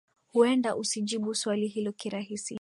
[0.27, 2.59] huenda usijibu swali hilo kirahisi